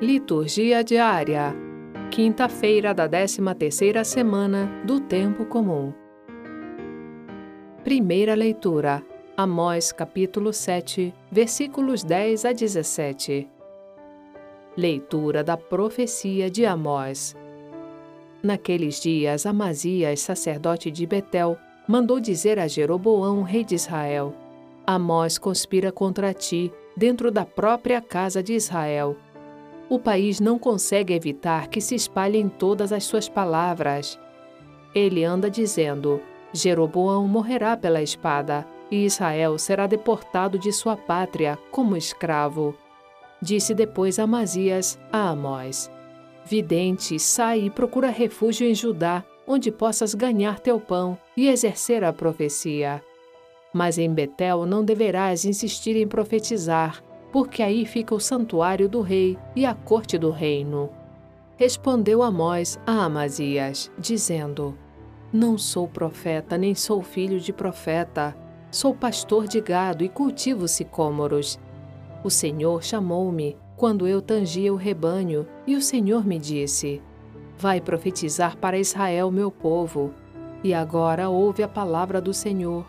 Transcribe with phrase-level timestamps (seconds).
[0.00, 1.52] Liturgia diária.
[2.12, 5.92] Quinta-feira da 13ª semana do tempo comum.
[7.82, 9.02] Primeira leitura.
[9.36, 13.48] Amós capítulo 7, versículos 10 a 17.
[14.76, 17.36] Leitura da profecia de Amós.
[18.40, 21.58] Naqueles dias, Amazias, sacerdote de Betel,
[21.88, 24.32] mandou dizer a Jeroboão, rei de Israel:
[24.86, 29.16] Amós conspira contra ti, dentro da própria casa de Israel
[29.88, 34.18] o país não consegue evitar que se espalhem todas as suas palavras.
[34.94, 36.20] Ele anda dizendo:
[36.52, 42.74] Jeroboão morrerá pela espada, e Israel será deportado de sua pátria como escravo.
[43.40, 45.90] Disse depois Amazias a Amós:
[46.44, 52.12] Vidente, sai e procura refúgio em Judá, onde possas ganhar teu pão e exercer a
[52.12, 53.02] profecia.
[53.72, 57.02] Mas em Betel não deverás insistir em profetizar,
[57.38, 60.90] porque aí fica o santuário do rei e a corte do reino.
[61.56, 64.76] Respondeu Amós a Amazias, dizendo:
[65.32, 68.36] Não sou profeta, nem sou filho de profeta.
[68.72, 71.60] Sou pastor de gado e cultivo sicômoros.
[72.24, 77.00] O Senhor chamou-me quando eu tangia o rebanho, e o Senhor me disse:
[77.56, 80.12] Vai profetizar para Israel, meu povo.
[80.64, 82.84] E agora ouve a palavra do Senhor.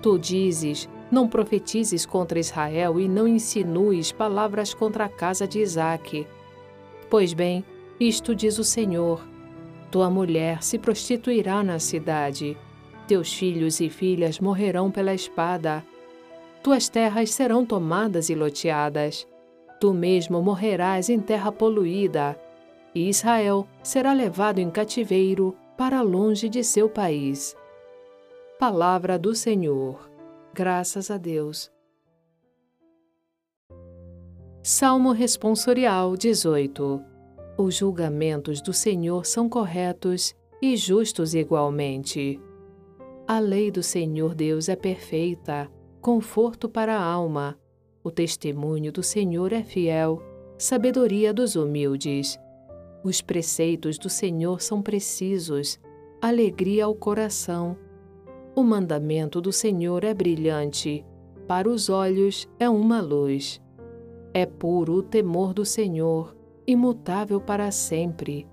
[0.00, 6.26] Tu dizes: não profetizes contra Israel e não insinues palavras contra a casa de Isaque.
[7.10, 7.64] Pois bem,
[8.00, 9.24] isto diz o Senhor:
[9.90, 12.56] Tua mulher se prostituirá na cidade,
[13.06, 15.84] teus filhos e filhas morrerão pela espada,
[16.62, 19.28] tuas terras serão tomadas e loteadas,
[19.78, 22.40] tu mesmo morrerás em terra poluída,
[22.94, 27.54] e Israel será levado em cativeiro para longe de seu país.
[28.58, 30.13] Palavra do Senhor.
[30.56, 31.68] Graças a Deus.
[34.62, 37.02] Salmo Responsorial 18
[37.58, 40.32] Os julgamentos do Senhor são corretos
[40.62, 42.40] e justos igualmente.
[43.26, 45.68] A lei do Senhor Deus é perfeita,
[46.00, 47.58] conforto para a alma.
[48.04, 50.22] O testemunho do Senhor é fiel,
[50.56, 52.38] sabedoria dos humildes.
[53.02, 55.80] Os preceitos do Senhor são precisos,
[56.22, 57.76] alegria ao coração.
[58.56, 61.04] O mandamento do Senhor é brilhante,
[61.48, 63.60] para os olhos é uma luz.
[64.32, 68.46] É puro o temor do Senhor, imutável para sempre.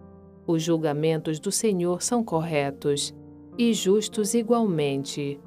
[0.48, 3.14] Os julgamentos do Senhor são corretos
[3.56, 5.40] e justos igualmente.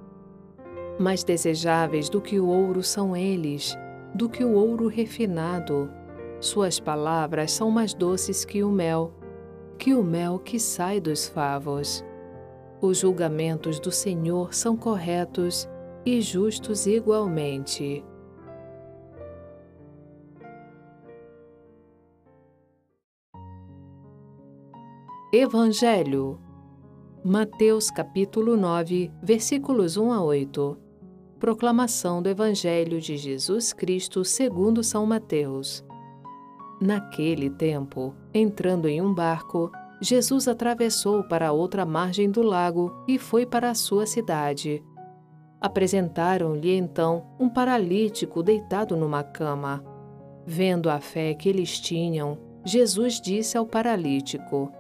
[1.01, 3.77] Mais desejáveis do que o ouro são eles,
[4.15, 5.91] do que o ouro refinado.
[6.39, 9.13] Suas palavras são mais doces que o mel,
[9.77, 12.05] que o mel que sai dos favos.
[12.85, 15.67] Os julgamentos do Senhor são corretos
[16.05, 18.05] e justos igualmente.
[25.33, 26.39] Evangelho
[27.25, 30.77] Mateus capítulo 9, versículos 1 a 8.
[31.41, 35.83] Proclamação do Evangelho de Jesus Cristo segundo São Mateus.
[36.79, 43.19] Naquele tempo, entrando em um barco, Jesus atravessou para a outra margem do lago e
[43.19, 44.83] foi para a sua cidade.
[45.61, 49.83] Apresentaram-lhe então um paralítico deitado numa cama.
[50.47, 54.71] Vendo a fé que eles tinham, Jesus disse ao paralítico: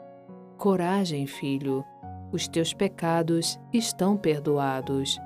[0.58, 1.84] Coragem, filho,
[2.31, 5.19] os teus pecados estão perdoados.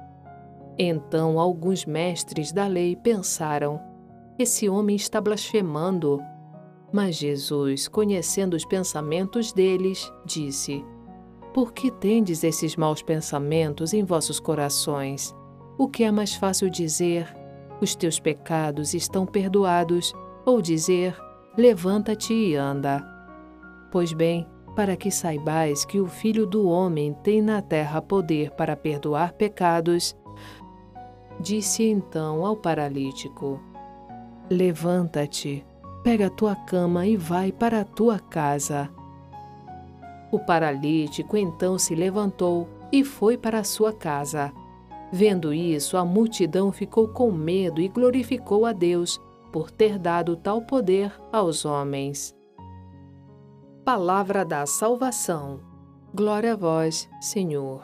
[0.79, 3.81] Então alguns mestres da lei pensaram:
[4.39, 6.21] Esse homem está blasfemando.
[6.93, 10.85] Mas Jesus, conhecendo os pensamentos deles, disse:
[11.53, 15.35] Por que tendes esses maus pensamentos em vossos corações?
[15.77, 17.35] O que é mais fácil dizer:
[17.81, 20.15] Os teus pecados estão perdoados,
[20.47, 21.15] ou dizer:
[21.57, 23.05] Levanta-te e anda?
[23.91, 28.77] Pois bem, para que saibais que o Filho do Homem tem na terra poder para
[28.77, 30.17] perdoar pecados,
[31.39, 33.61] disse então ao paralítico:
[34.49, 35.67] Levanta-te
[36.03, 38.91] Pega a tua cama e vai para a tua casa.
[40.31, 44.53] O paralítico então se levantou e foi para a sua casa.
[45.11, 49.21] Vendo isso, a multidão ficou com medo e glorificou a Deus
[49.53, 52.35] por ter dado tal poder aos homens.
[53.85, 55.61] Palavra da Salvação.
[56.15, 57.83] Glória a vós, Senhor.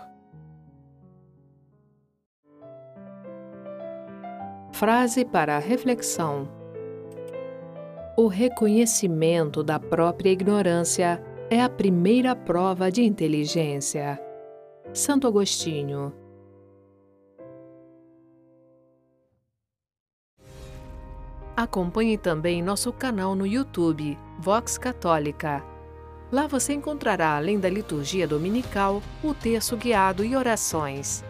[4.73, 6.49] Frase para reflexão.
[8.17, 11.21] O reconhecimento da própria ignorância
[11.51, 14.21] é a primeira prova de inteligência.
[14.93, 16.13] Santo Agostinho
[21.57, 25.65] Acompanhe também nosso canal no YouTube, Vox Católica.
[26.31, 31.25] Lá você encontrará, além da liturgia dominical, o texto guiado e orações.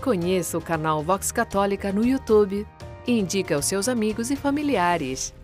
[0.00, 2.66] Conheça o canal Vox Católica no YouTube
[3.06, 5.38] e indique aos seus amigos e familiares.